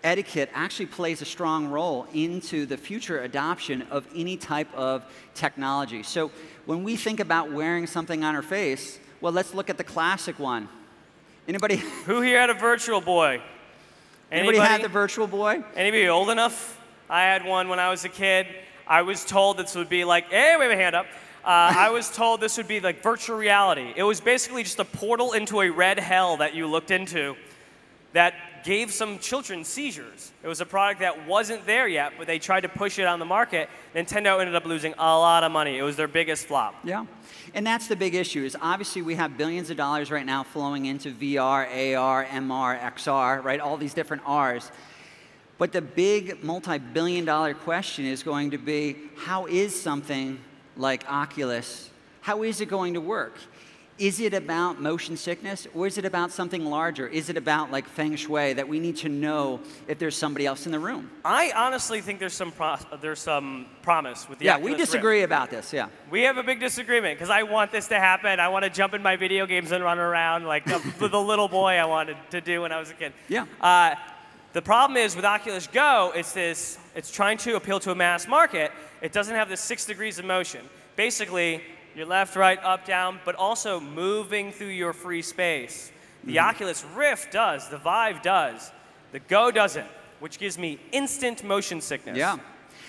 etiquette 0.03 0.49
actually 0.55 0.87
plays 0.87 1.21
a 1.21 1.27
strong 1.27 1.67
role 1.67 2.07
into 2.15 2.65
the 2.65 2.77
future 2.77 3.21
adoption 3.21 3.83
of 3.91 4.07
any 4.15 4.37
type 4.37 4.73
of 4.75 5.05
technology. 5.35 6.03
So 6.03 6.31
when 6.65 6.85
we 6.85 6.97
think 6.97 7.21
about 7.21 7.53
wearing 7.53 7.87
something 7.87 8.25
on 8.25 8.35
our 8.35 8.43
face, 8.43 8.99
well, 9.21 9.33
let's 9.33 9.53
look 9.53 9.69
at 9.69 9.77
the 9.77 9.85
classic 9.85 10.39
one. 10.39 10.69
Anybody? 11.47 11.77
Who 12.07 12.23
here 12.23 12.41
had 12.41 12.51
a 12.51 12.55
virtual 12.55 13.01
boy? 13.01 13.43
Anybody, 14.31 14.59
Anybody 14.59 14.73
had 14.73 14.83
the 14.83 14.89
virtual 14.89 15.27
boy? 15.27 15.65
Anybody 15.75 16.07
old 16.07 16.29
enough? 16.29 16.79
I 17.09 17.23
had 17.23 17.47
one 17.47 17.69
when 17.71 17.79
I 17.79 17.89
was 17.89 18.05
a 18.05 18.11
kid. 18.11 18.47
I 18.87 19.01
was 19.01 19.25
told 19.25 19.57
this 19.57 19.75
would 19.75 19.89
be 19.89 20.05
like, 20.05 20.31
hey, 20.31 20.55
wave 20.59 20.71
a 20.71 20.77
hand 20.77 20.95
up. 20.95 21.07
Uh, 21.43 21.73
I 21.75 21.91
was 21.91 22.11
told 22.15 22.43
this 22.43 22.59
would 22.59 22.69
be 22.69 22.81
like 22.81 23.03
virtual 23.03 23.39
reality. 23.39 23.91
It 23.97 24.03
was 24.03 24.21
basically 24.21 24.65
just 24.65 24.79
a 24.81 24.85
portal 24.85 25.33
into 25.33 25.63
a 25.63 25.71
red 25.71 25.99
hell 25.99 26.37
that 26.39 26.55
you 26.55 26.67
looked 26.67 26.91
into 26.91 27.37
that 28.13 28.65
gave 28.65 28.93
some 28.93 29.19
children 29.19 29.65
seizures. 29.65 30.33
It 30.43 30.49
was 30.49 30.61
a 30.61 30.67
product 30.67 31.01
that 31.01 31.27
wasn't 31.27 31.67
there 31.67 31.87
yet, 31.87 32.13
but 32.19 32.27
they 32.27 32.39
tried 32.39 32.61
to 32.61 32.69
push 32.69 32.99
it 32.99 33.07
on 33.07 33.19
the 33.19 33.25
market. 33.25 33.69
Nintendo 33.95 34.41
ended 34.41 34.55
up 34.55 34.65
losing 34.65 34.95
a 34.99 35.19
lot 35.19 35.45
of 35.45 35.53
money. 35.53 35.79
It 35.79 35.83
was 35.83 35.97
their 35.97 36.09
biggest 36.09 36.47
flop. 36.47 36.75
Yeah. 36.85 37.07
And 37.55 37.67
that's 37.67 37.89
the 37.89 37.97
big 37.97 38.15
issue 38.15 38.45
is 38.45 38.57
obviously 38.61 39.03
we 39.03 39.15
have 39.15 39.39
billions 39.39 39.71
of 39.71 39.77
dollars 39.77 40.11
right 40.11 40.27
now 40.27 40.43
flowing 40.43 40.87
into 40.87 41.13
VR, 41.13 41.97
AR, 41.97 42.25
MR, 42.27 42.81
XR, 42.95 43.43
right? 43.43 43.61
All 43.61 43.77
these 43.77 43.95
different 43.95 44.23
Rs. 44.29 44.71
But 45.57 45.73
the 45.73 45.83
big 45.83 46.45
multi-billion 46.45 47.25
dollar 47.25 47.55
question 47.55 48.05
is 48.05 48.23
going 48.23 48.53
to 48.53 48.59
be 48.59 48.97
how 49.17 49.47
is 49.47 49.79
something 49.79 50.39
like 50.77 51.05
Oculus, 51.11 51.91
how 52.21 52.43
is 52.43 52.61
it 52.61 52.67
going 52.67 52.95
to 52.95 53.01
work? 53.01 53.35
Is 53.99 54.21
it 54.21 54.33
about 54.33 54.81
motion 54.81 55.17
sickness 55.17 55.67
or 55.75 55.87
is 55.89 55.99
it 55.99 56.05
about 56.05 56.31
something 56.31 56.65
larger? 56.65 57.09
Is 57.09 57.29
it 57.29 57.37
about 57.37 57.73
like 57.73 57.89
feng 57.89 58.15
shui 58.15 58.53
that 58.53 58.69
we 58.69 58.79
need 58.79 58.97
to 58.99 59.09
know 59.09 59.59
if 59.89 59.99
there's 59.99 60.15
somebody 60.15 60.47
else 60.47 60.67
in 60.67 60.73
the 60.73 60.79
room? 60.79 61.11
I 61.25 61.53
honestly 61.57 62.01
think 62.01 62.21
there's 62.21 62.33
some 62.33 62.53
pro- 62.53 62.77
there's 63.01 63.19
some 63.19 63.67
promise 63.83 64.29
with 64.29 64.39
the 64.39 64.45
yeah, 64.45 64.53
Oculus 64.53 64.65
we 64.65 64.71
Rift. 64.73 64.85
disagree 64.85 65.23
about 65.23 65.51
this. 65.51 65.73
Yeah. 65.73 65.89
We 66.13 66.23
have 66.23 66.37
a 66.37 66.45
big 66.45 66.61
disagreement 66.61 67.19
because 67.19 67.31
I 67.31 67.43
want 67.43 67.73
this 67.73 67.89
to 67.89 67.99
happen. 67.99 68.39
I 68.39 68.49
want 68.49 68.65
to 68.65 68.71
jump 68.71 68.95
in 68.95 69.03
my 69.03 69.17
video 69.17 69.47
games 69.47 69.73
and 69.73 69.83
run 69.83 69.99
around 69.99 70.47
like 70.47 70.65
the, 70.65 70.81
the 71.09 71.21
little 71.21 71.49
boy 71.49 71.73
I 71.73 71.85
wanted 71.85 72.17
to 72.31 72.41
do 72.41 72.63
when 72.63 72.71
I 72.71 72.79
was 72.79 72.91
a 72.91 72.95
kid. 72.95 73.13
Yeah. 73.29 73.47
Uh, 73.61 73.97
the 74.53 74.63
problem 74.63 74.97
is 74.97 75.17
with 75.17 75.25
Oculus 75.25 75.67
Go, 75.67 76.13
it's 76.15 76.33
this. 76.33 76.79
It's 76.95 77.11
trying 77.11 77.39
to 77.39 77.57
appeal 77.57 77.81
to 77.81 77.91
a 77.91 77.95
mass 77.95 78.29
market. 78.29 78.71
It 79.03 79.13
doesn't 79.13 79.35
have 79.35 79.49
the 79.49 79.57
six 79.57 79.85
degrees 79.85 80.19
of 80.19 80.25
motion. 80.25 80.65
Basically, 80.97 81.63
you're 81.99 82.07
left, 82.07 82.37
right, 82.37 82.63
up, 82.63 82.85
down, 82.87 83.19
but 83.25 83.35
also 83.35 83.81
moving 83.81 84.53
through 84.53 84.69
your 84.69 84.93
free 84.93 85.21
space. 85.21 85.91
The 86.25 86.37
Mm-hmm. 86.37 86.49
Oculus 86.49 86.85
Rift 86.95 87.33
does. 87.33 87.69
The 87.69 87.79
Vive 87.79 88.23
does. 88.23 88.71
The 89.13 89.19
Go 89.19 89.51
doesn't, 89.51 89.87
which 90.21 90.39
gives 90.39 90.57
me 90.59 90.79
instant 90.93 91.43
motion 91.43 91.81
sickness. 91.81 92.17
Yeah. 92.17 92.39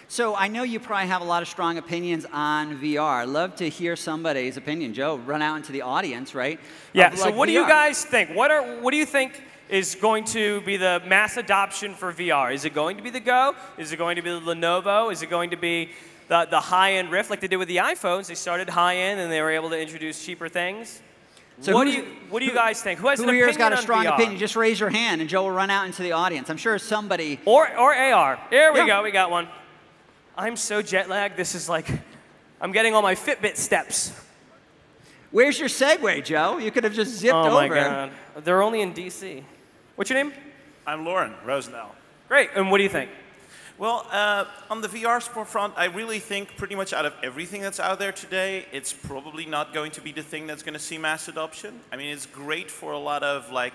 So 0.07 0.35
I 0.35 0.47
know 0.47 0.63
you 0.63 0.79
probably 0.79 1.07
have 1.07 1.21
a 1.21 1.25
lot 1.25 1.41
of 1.41 1.47
strong 1.47 1.77
opinions 1.77 2.25
on 2.31 2.79
VR. 2.79 3.27
Love 3.27 3.55
to 3.57 3.69
hear 3.69 3.95
somebody's 3.95 4.57
opinion. 4.57 4.93
Joe, 4.93 5.17
run 5.17 5.41
out 5.41 5.55
into 5.57 5.71
the 5.71 5.81
audience, 5.81 6.35
right? 6.35 6.59
Yeah. 6.93 7.11
of, 7.11 7.17
So 7.17 7.25
like, 7.25 7.35
what 7.35 7.47
do 7.47 7.51
you 7.51 7.67
guys 7.67 8.05
think? 8.05 8.31
What 8.31 8.51
are 8.51 8.81
what 8.81 8.91
do 8.91 8.97
you 8.97 9.05
think 9.05 9.41
is 9.69 9.95
going 9.95 10.25
to 10.25 10.61
be 10.61 10.77
the 10.77 11.01
mass 11.07 11.37
adoption 11.37 11.93
for 11.93 12.11
VR? 12.13 12.53
Is 12.53 12.65
it 12.65 12.73
going 12.73 12.97
to 12.97 13.03
be 13.03 13.09
the 13.11 13.19
Go? 13.19 13.55
Is 13.77 13.91
it 13.91 13.97
going 13.97 14.15
to 14.17 14.21
be 14.21 14.31
the 14.31 14.41
Lenovo? 14.41 15.11
Is 15.11 15.21
it 15.21 15.29
going 15.29 15.51
to 15.51 15.57
be 15.57 15.89
the, 16.29 16.48
the 16.50 16.59
high-end 16.62 17.12
Rift 17.12 17.29
like 17.29 17.41
they 17.41 17.48
did 17.48 17.57
with 17.57 17.67
the 17.67 17.77
iPhones? 17.77 18.27
They 18.27 18.36
started 18.36 18.69
high-end 18.69 19.19
and 19.19 19.29
they 19.31 19.41
were 19.41 19.51
able 19.51 19.69
to 19.71 19.79
introduce 19.79 20.25
cheaper 20.25 20.48
things. 20.48 21.01
So 21.62 21.74
what 21.74 21.83
do 21.83 21.91
you 21.91 22.05
what 22.29 22.39
do 22.39 22.45
you 22.45 22.53
guys 22.53 22.81
think? 22.81 23.01
Who 23.01 23.09
has 23.09 23.19
Who 23.19 23.27
an 23.27 23.36
here's 23.36 23.55
opinion 23.57 23.71
got 23.71 23.79
a 23.79 23.81
strong 23.81 24.05
VR? 24.05 24.13
opinion? 24.13 24.39
Just 24.39 24.55
raise 24.55 24.79
your 24.79 24.89
hand, 24.89 25.19
and 25.19 25.29
Joe 25.29 25.43
will 25.43 25.51
run 25.51 25.69
out 25.69 25.86
into 25.88 26.01
the 26.01 26.13
audience. 26.13 26.50
I'm 26.50 26.55
sure 26.55 26.79
somebody. 26.79 27.38
Or 27.43 27.67
or 27.77 27.93
AR. 27.93 28.39
There 28.50 28.71
we 28.71 28.79
Yeah. 28.79 28.88
go. 28.88 29.03
We 29.03 29.12
got 29.12 29.29
one. 29.29 29.50
I'm 30.38 30.55
so 30.55 30.81
jet 30.81 31.09
lagged. 31.09 31.36
This 31.36 31.55
is 31.55 31.67
like 31.67 31.86
I'm 32.62 32.71
getting 32.71 32.93
all 32.95 33.01
my 33.01 33.13
Fitbit 33.15 33.57
steps. 33.57 34.13
Where's 35.31 35.59
your 35.59 35.67
Segway, 35.67 36.24
Joe? 36.24 36.59
You 36.59 36.71
could 36.71 36.86
have 36.86 36.93
just 36.93 37.12
zipped 37.17 37.33
oh 37.33 37.39
over. 37.39 37.50
oh 37.50 37.57
over. 37.65 37.75
my 37.75 37.81
god. 37.81 38.12
They're 38.45 38.62
only 38.63 38.79
in 38.81 38.93
DC. 38.93 39.43
What's 39.98 40.09
your 40.09 40.24
name? 40.24 40.31
I'm 40.88 41.03
Lauren 41.03 41.33
Rosendahl. 41.45 41.89
Great. 42.29 42.51
And 42.55 42.71
what 42.71 42.77
do 42.77 42.83
you 42.83 42.89
think? 42.89 43.12
Well, 43.79 44.05
uh, 44.12 44.43
on 44.69 44.81
the 44.81 44.89
VR 44.89 45.24
sport 45.24 45.48
front, 45.48 45.74
I 45.77 45.86
really 45.86 46.19
think 46.19 46.57
pretty 46.57 46.75
much 46.75 46.91
out 46.91 47.05
of 47.05 47.13
everything 47.24 47.62
that's 47.62 47.79
out 47.79 47.98
there 47.98 48.12
today, 48.12 48.65
it's 48.74 48.91
probably 48.91 49.45
not 49.45 49.74
going 49.74 49.91
to 49.91 50.01
be 50.01 50.12
the 50.12 50.21
thing 50.21 50.48
that's 50.48 50.63
going 50.63 50.74
to 50.74 50.81
see 50.81 50.98
mass 50.98 51.29
adoption. 51.29 51.79
I 51.89 51.95
mean, 51.95 52.07
it's 52.07 52.25
great 52.25 52.69
for 52.69 52.91
a 52.91 53.00
lot 53.00 53.24
of 53.24 53.53
like, 53.53 53.71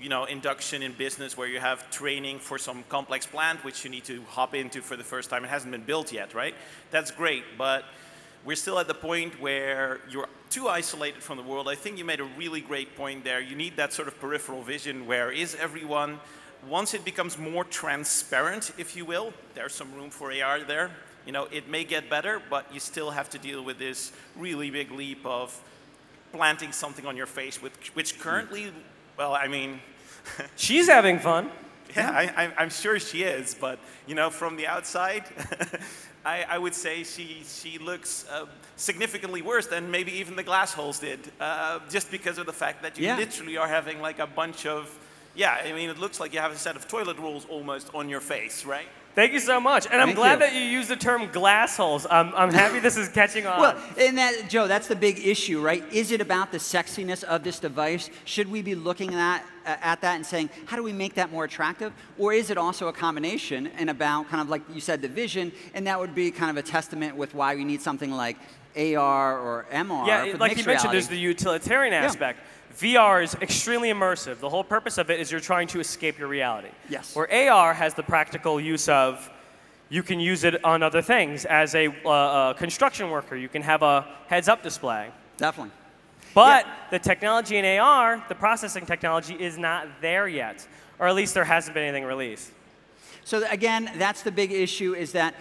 you 0.00 0.08
know, 0.08 0.24
induction 0.24 0.82
in 0.82 0.92
business 0.92 1.36
where 1.36 1.46
you 1.46 1.60
have 1.60 1.88
training 1.92 2.40
for 2.40 2.58
some 2.58 2.82
complex 2.88 3.26
plant 3.26 3.62
which 3.62 3.84
you 3.84 3.90
need 3.90 4.02
to 4.06 4.24
hop 4.24 4.56
into 4.56 4.82
for 4.82 4.96
the 4.96 5.04
first 5.04 5.30
time. 5.30 5.44
It 5.44 5.50
hasn't 5.50 5.70
been 5.70 5.84
built 5.84 6.12
yet, 6.12 6.34
right? 6.34 6.56
That's 6.90 7.12
great, 7.12 7.44
but 7.56 7.84
we're 8.44 8.56
still 8.56 8.80
at 8.80 8.88
the 8.88 8.94
point 8.94 9.40
where 9.40 10.00
you're 10.10 10.28
too 10.50 10.66
isolated 10.66 11.22
from 11.22 11.36
the 11.36 11.44
world. 11.44 11.68
I 11.68 11.76
think 11.76 11.96
you 11.96 12.04
made 12.04 12.18
a 12.18 12.28
really 12.36 12.60
great 12.60 12.96
point 12.96 13.22
there. 13.22 13.40
You 13.40 13.54
need 13.54 13.76
that 13.76 13.92
sort 13.92 14.08
of 14.08 14.18
peripheral 14.18 14.62
vision 14.62 15.06
where 15.06 15.30
is 15.30 15.54
everyone? 15.54 16.18
Once 16.66 16.94
it 16.94 17.04
becomes 17.04 17.38
more 17.38 17.64
transparent, 17.64 18.72
if 18.78 18.96
you 18.96 19.04
will, 19.04 19.32
there's 19.54 19.74
some 19.74 19.92
room 19.94 20.10
for 20.10 20.32
AR 20.32 20.60
there. 20.60 20.90
You 21.26 21.32
know, 21.32 21.44
it 21.52 21.68
may 21.68 21.84
get 21.84 22.08
better, 22.10 22.40
but 22.50 22.72
you 22.72 22.80
still 22.80 23.10
have 23.10 23.28
to 23.30 23.38
deal 23.38 23.62
with 23.62 23.78
this 23.78 24.12
really 24.36 24.70
big 24.70 24.90
leap 24.90 25.24
of 25.24 25.58
planting 26.32 26.72
something 26.72 27.06
on 27.06 27.16
your 27.16 27.26
face, 27.26 27.62
with, 27.62 27.72
which 27.94 28.18
currently, 28.18 28.72
well, 29.16 29.34
I 29.34 29.46
mean, 29.48 29.80
She's 30.56 30.88
having 30.88 31.18
fun. 31.18 31.50
yeah, 31.96 32.10
I, 32.10 32.44
I, 32.44 32.52
I'm 32.58 32.70
sure 32.70 32.98
she 32.98 33.22
is, 33.22 33.54
but 33.54 33.78
you 34.06 34.14
know, 34.14 34.28
from 34.30 34.56
the 34.56 34.66
outside, 34.66 35.24
I, 36.24 36.44
I 36.50 36.58
would 36.58 36.74
say 36.74 37.02
she 37.04 37.42
she 37.46 37.78
looks 37.78 38.26
uh, 38.30 38.44
significantly 38.76 39.40
worse 39.40 39.66
than 39.68 39.90
maybe 39.90 40.12
even 40.12 40.36
the 40.36 40.42
glass 40.42 40.74
holes 40.74 40.98
did, 40.98 41.20
uh, 41.40 41.78
just 41.88 42.10
because 42.10 42.36
of 42.36 42.44
the 42.46 42.52
fact 42.52 42.82
that 42.82 42.98
you 42.98 43.06
Yeah. 43.06 43.16
literally 43.16 43.56
are 43.56 43.68
having 43.68 44.02
like 44.02 44.18
a 44.18 44.26
bunch 44.26 44.66
of, 44.66 44.90
yeah, 45.38 45.62
I 45.64 45.72
mean, 45.72 45.88
it 45.88 45.98
looks 45.98 46.18
like 46.18 46.34
you 46.34 46.40
have 46.40 46.50
a 46.50 46.58
set 46.58 46.74
of 46.74 46.88
toilet 46.88 47.16
rolls 47.16 47.46
almost 47.48 47.90
on 47.94 48.08
your 48.08 48.20
face, 48.20 48.66
right? 48.66 48.86
Thank 49.14 49.32
you 49.32 49.40
so 49.40 49.60
much. 49.60 49.86
And 49.86 50.00
I'm 50.00 50.08
Thank 50.08 50.16
glad 50.16 50.32
you. 50.34 50.38
that 50.40 50.54
you 50.54 50.60
used 50.60 50.88
the 50.88 50.96
term 50.96 51.30
glass 51.30 51.76
holes. 51.76 52.06
I'm, 52.10 52.34
I'm 52.34 52.52
happy 52.52 52.80
this 52.80 52.96
is 52.96 53.08
catching 53.08 53.46
on. 53.46 53.60
Well, 53.60 53.76
and 53.98 54.18
that, 54.18 54.48
Joe, 54.48 54.66
that's 54.68 54.88
the 54.88 54.96
big 54.96 55.24
issue, 55.24 55.60
right? 55.60 55.82
Is 55.92 56.10
it 56.10 56.20
about 56.20 56.52
the 56.52 56.58
sexiness 56.58 57.22
of 57.24 57.44
this 57.44 57.58
device? 57.60 58.10
Should 58.24 58.48
we 58.48 58.62
be 58.62 58.74
looking 58.74 59.14
at, 59.14 59.44
uh, 59.64 59.76
at 59.80 60.00
that 60.02 60.16
and 60.16 60.26
saying, 60.26 60.50
how 60.66 60.76
do 60.76 60.82
we 60.82 60.92
make 60.92 61.14
that 61.14 61.32
more 61.32 61.44
attractive? 61.44 61.92
Or 62.16 62.32
is 62.32 62.50
it 62.50 62.58
also 62.58 62.88
a 62.88 62.92
combination 62.92 63.68
and 63.68 63.90
about 63.90 64.28
kind 64.28 64.40
of 64.40 64.48
like 64.48 64.62
you 64.72 64.80
said, 64.80 65.02
the 65.02 65.08
vision, 65.08 65.52
and 65.74 65.86
that 65.86 65.98
would 65.98 66.14
be 66.14 66.30
kind 66.30 66.50
of 66.50 66.56
a 66.56 66.66
testament 66.68 67.16
with 67.16 67.34
why 67.34 67.54
we 67.54 67.64
need 67.64 67.80
something 67.80 68.10
like 68.10 68.36
AR 68.76 69.38
or 69.38 69.66
MR 69.72 70.06
yeah, 70.06 70.24
for 70.26 70.32
the 70.32 70.38
like 70.38 70.50
you 70.52 70.56
mixed 70.56 70.66
mentioned, 70.66 70.92
there's 70.92 71.08
the 71.08 71.16
utilitarian 71.16 71.94
aspect. 71.94 72.40
VR 72.78 73.22
is 73.24 73.34
extremely 73.42 73.90
immersive. 73.90 74.38
The 74.38 74.48
whole 74.48 74.62
purpose 74.62 74.98
of 74.98 75.10
it 75.10 75.18
is 75.18 75.32
you're 75.32 75.40
trying 75.40 75.66
to 75.68 75.80
escape 75.80 76.18
your 76.18 76.28
reality. 76.28 76.68
Yes. 76.88 77.14
Where 77.14 77.50
AR 77.50 77.74
has 77.74 77.94
the 77.94 78.04
practical 78.04 78.60
use 78.60 78.88
of 78.88 79.28
you 79.88 80.02
can 80.02 80.20
use 80.20 80.44
it 80.44 80.64
on 80.64 80.82
other 80.82 81.02
things. 81.02 81.44
As 81.44 81.74
a, 81.74 81.88
uh, 82.06 82.50
a 82.50 82.54
construction 82.56 83.10
worker, 83.10 83.34
you 83.34 83.48
can 83.48 83.62
have 83.62 83.82
a 83.82 84.06
heads-up 84.26 84.62
display. 84.62 85.10
Definitely. 85.38 85.72
But 86.34 86.66
the 86.90 86.98
technology 86.98 87.56
in 87.56 87.64
AR, 87.64 88.22
the 88.28 88.34
processing 88.34 88.86
technology, 88.86 89.34
is 89.34 89.58
not 89.58 89.88
there 90.00 90.28
yet, 90.28 90.66
or 90.98 91.08
at 91.08 91.14
least 91.14 91.34
there 91.34 91.44
hasn't 91.44 91.74
been 91.74 91.84
anything 91.84 92.04
released. 92.04 92.52
So 93.24 93.44
again, 93.50 93.90
that's 93.96 94.22
the 94.22 94.30
big 94.30 94.52
issue 94.52 94.94
is 94.94 95.12
that 95.12 95.34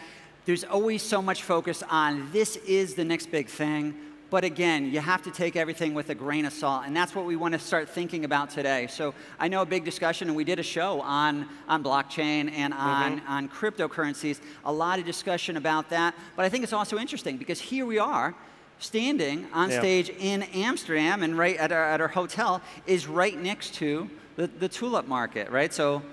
there's 0.45 0.63
always 0.63 1.03
so 1.03 1.21
much 1.21 1.43
focus 1.43 1.83
on 1.89 2.31
this 2.31 2.55
is 2.57 2.95
the 2.95 3.03
next 3.03 3.29
big 3.31 3.47
thing. 3.47 3.95
But 4.29 4.43
again, 4.43 4.91
you 4.91 4.99
have 4.99 5.23
to 5.23 5.31
take 5.31 5.55
everything 5.55 5.93
with 5.93 6.09
a 6.09 6.15
grain 6.15 6.45
of 6.45 6.51
salt, 6.51 6.83
and 6.85 6.93
that's 6.93 7.15
what 7.15 7.25
we 7.25 7.37
want 7.37 7.53
to 7.53 7.59
start 7.59 7.87
thinking 7.87 8.25
about 8.25 8.49
today. 8.49 8.87
So 8.87 9.13
I 9.39 9.47
know 9.47 9.61
a 9.61 9.65
big 9.65 9.85
discussion, 9.85 10.27
and 10.27 10.35
we 10.35 10.43
did 10.43 10.59
a 10.59 10.63
show 10.63 10.99
on, 11.01 11.47
on 11.69 11.81
blockchain 11.81 12.51
and 12.51 12.73
on, 12.73 13.21
on 13.21 13.47
cryptocurrencies, 13.47 14.41
a 14.65 14.71
lot 14.71 14.99
of 14.99 15.05
discussion 15.05 15.55
about 15.55 15.89
that. 15.91 16.13
But 16.35 16.43
I 16.43 16.49
think 16.49 16.65
it's 16.65 16.73
also 16.73 16.97
interesting 16.97 17.37
because 17.37 17.61
here 17.61 17.85
we 17.85 17.99
are, 17.99 18.35
standing 18.79 19.47
on 19.53 19.69
Yeah. 19.71 19.79
stage 19.79 20.09
in 20.09 20.43
Amsterdam, 20.43 21.23
and 21.23 21.37
right 21.37 21.55
at 21.57 21.71
our, 21.71 21.85
at 21.85 22.01
our 22.01 22.09
hotel 22.09 22.61
is 22.85 23.07
right 23.07 23.41
next 23.41 23.75
to 23.75 24.09
the, 24.35 24.47
the 24.47 24.67
tulip 24.67 25.07
market, 25.07 25.49
right? 25.49 25.73
So 25.73 26.03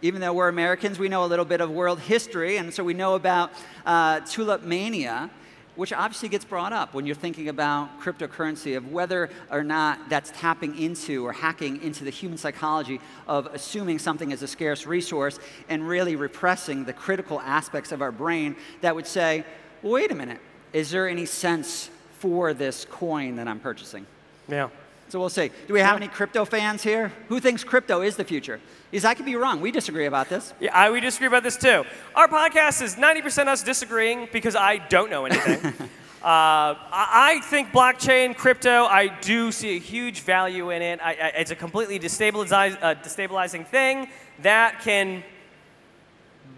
even 0.00 0.20
though 0.20 0.32
we're 0.32 0.48
Americans, 0.48 0.98
we 0.98 1.08
know 1.08 1.24
a 1.24 1.26
little 1.26 1.44
bit 1.44 1.60
of 1.60 1.70
world 1.70 2.00
history, 2.00 2.56
and 2.56 2.72
so 2.72 2.82
we 2.82 2.94
know 2.94 3.14
about 3.14 3.52
uh, 3.86 4.20
tulip 4.20 4.62
mania, 4.62 5.30
which 5.74 5.92
obviously 5.92 6.28
gets 6.28 6.44
brought 6.44 6.72
up 6.72 6.92
when 6.94 7.06
you're 7.06 7.14
thinking 7.14 7.48
about 7.48 8.00
cryptocurrency, 8.00 8.76
of 8.76 8.92
whether 8.92 9.30
or 9.50 9.64
not 9.64 10.08
that's 10.08 10.30
tapping 10.34 10.76
into 10.78 11.24
or 11.26 11.32
hacking 11.32 11.82
into 11.82 12.04
the 12.04 12.10
human 12.10 12.36
psychology 12.36 13.00
of 13.26 13.46
assuming 13.54 13.98
something 13.98 14.30
is 14.30 14.42
a 14.42 14.48
scarce 14.48 14.86
resource 14.86 15.38
and 15.68 15.86
really 15.86 16.16
repressing 16.16 16.84
the 16.84 16.92
critical 16.92 17.40
aspects 17.40 17.92
of 17.92 18.02
our 18.02 18.12
brain 18.12 18.54
that 18.80 18.94
would 18.94 19.06
say, 19.06 19.44
wait 19.82 20.10
a 20.10 20.14
minute, 20.14 20.40
is 20.72 20.90
there 20.90 21.08
any 21.08 21.26
sense 21.26 21.90
for 22.18 22.54
this 22.54 22.84
coin 22.84 23.36
that 23.36 23.48
I'm 23.48 23.60
purchasing? 23.60 24.06
Yeah. 24.48 24.68
So 25.12 25.20
we'll 25.20 25.28
see. 25.28 25.50
Do 25.68 25.74
we 25.74 25.80
have 25.80 25.98
any 25.98 26.08
crypto 26.08 26.46
fans 26.46 26.82
here? 26.82 27.12
Who 27.28 27.38
thinks 27.38 27.64
crypto 27.64 28.00
is 28.00 28.16
the 28.16 28.24
future? 28.24 28.62
Is 28.92 29.04
I 29.04 29.12
could 29.12 29.26
be 29.26 29.36
wrong. 29.36 29.60
We 29.60 29.70
disagree 29.70 30.06
about 30.06 30.30
this. 30.30 30.54
Yeah, 30.58 30.74
I, 30.74 30.90
we 30.90 31.00
disagree 31.00 31.26
about 31.26 31.42
this 31.42 31.58
too. 31.58 31.84
Our 32.14 32.28
podcast 32.28 32.80
is 32.80 32.94
90% 32.94 33.46
us 33.46 33.62
disagreeing 33.62 34.30
because 34.32 34.56
I 34.56 34.78
don't 34.78 35.10
know 35.10 35.26
anything. 35.26 35.66
uh, 35.66 35.84
I, 36.22 36.78
I 36.90 37.40
think 37.44 37.72
blockchain, 37.72 38.34
crypto, 38.34 38.84
I 38.84 39.08
do 39.20 39.52
see 39.52 39.76
a 39.76 39.78
huge 39.78 40.20
value 40.20 40.70
in 40.70 40.80
it. 40.80 40.98
I, 41.02 41.10
I, 41.10 41.26
it's 41.36 41.50
a 41.50 41.56
completely 41.56 42.00
destabilize, 42.00 42.78
uh, 42.80 42.94
destabilizing 42.94 43.66
thing 43.66 44.08
that 44.40 44.80
can 44.80 45.22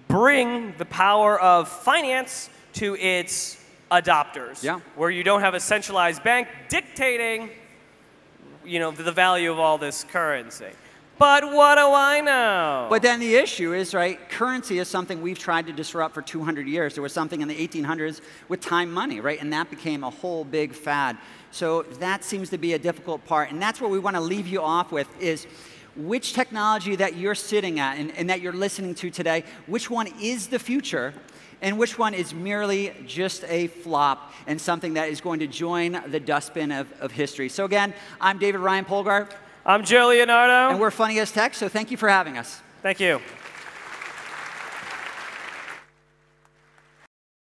bring 0.07 0.75
the 0.79 0.85
power 0.85 1.41
of 1.41 1.69
finance 1.69 2.51
to 2.75 2.95
its 2.95 3.61
adopters. 3.91 4.63
Yeah. 4.63 4.79
Where 4.95 5.11
you 5.11 5.25
don't 5.25 5.41
have 5.41 5.55
a 5.55 5.61
centralized 5.61 6.23
bank 6.23 6.47
dictating 6.69 7.51
you 8.65 8.79
know, 8.79 8.91
the 8.91 9.13
value 9.13 9.51
of 9.51 9.59
all 9.59 9.79
this 9.79 10.05
currency. 10.05 10.71
But 11.17 11.45
what 11.53 11.77
do 11.77 11.93
I 11.93 12.21
know? 12.21 12.89
But 12.91 13.03
then 13.03 13.21
the 13.21 13.37
issue 13.37 13.73
is, 13.73 13.95
right, 13.95 14.29
currency 14.29 14.79
is 14.79 14.89
something 14.89 15.23
we've 15.23 15.39
tried 15.39 15.67
to 15.67 15.73
disrupt 15.73 16.13
for 16.13 16.23
200 16.23 16.67
years. 16.67 16.95
There 16.95 17.03
was 17.03 17.13
something 17.13 17.41
in 17.41 17.47
the 17.47 17.55
1800s 17.55 18.21
with 18.49 18.61
time 18.61 18.91
money, 18.91 19.21
right? 19.21 19.41
And 19.41 19.53
that 19.53 19.71
became 19.71 20.03
a 20.03 20.11
whole 20.11 20.45
big 20.45 20.73
fad. 20.73 21.17
So 21.53 21.83
that 22.01 22.25
seems 22.25 22.51
to 22.51 22.59
be 22.59 22.73
a 22.73 22.79
difficult 22.81 23.25
part. 23.27 23.53
And 23.53 23.63
that's 23.63 23.81
what 23.81 23.93
we 23.93 24.01
want 24.01 24.17
to 24.17 24.21
leave 24.21 24.49
you 24.49 24.61
off 24.61 24.91
with 24.91 25.09
is 25.21 25.47
which 25.95 26.33
technology 26.33 26.97
that 26.97 27.17
you're 27.17 27.37
sitting 27.37 27.79
at 27.79 27.97
and, 27.99 28.11
and 28.17 28.29
that 28.29 28.41
you're 28.41 28.53
listening 28.53 28.97
to 28.97 29.11
today, 29.11 29.45
which 29.69 29.89
one 29.89 30.09
is 30.21 30.49
the 30.49 30.59
future 30.59 31.15
and 31.65 31.79
which 31.79 31.99
one 31.99 32.13
is 32.13 32.35
merely 32.35 32.93
just 33.07 33.43
a 33.49 33.69
flop 33.69 34.33
and 34.47 34.61
something 34.61 34.95
that 34.95 35.09
is 35.09 35.21
going 35.23 35.41
to 35.41 35.47
join 35.47 35.99
the 36.09 36.21
dustbin 36.21 36.71
of, 36.71 36.93
of 37.01 37.11
history. 37.11 37.49
So 37.49 37.65
again, 37.65 37.95
I'm 38.21 38.39
David 38.39 38.61
Ryan 38.61 38.85
Polgar, 38.85 39.29
I'm 39.65 39.83
Joe 39.83 40.09
Leonardo. 40.09 40.71
and 40.71 40.79
we're 40.79 40.91
Funny 40.91 41.19
as 41.19 41.33
Tech, 41.33 41.55
so 41.55 41.69
thank 41.69 41.91
you 41.91 41.97
for 41.97 42.09
having 42.09 42.37
us. 42.37 42.61
Thank 42.83 43.01
you. 43.01 43.21